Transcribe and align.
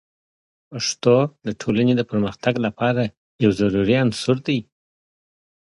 پښتو 0.69 1.15
د 1.45 1.47
ټولنې 1.61 1.93
د 1.97 2.01
پرمختګ 2.11 2.53
لپاره 2.65 3.01
یو 3.43 3.51
ضروري 3.59 3.95
عنصر 4.03 4.37
دی. 4.47 4.59